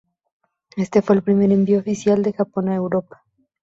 Este 0.77 1.03
fue 1.03 1.17
el 1.17 1.21
primer 1.21 1.51
envío 1.51 1.77
oficial 1.77 2.23
de 2.23 2.33
Japón 2.33 2.69
a 2.69 2.75
Europa. 2.75 3.23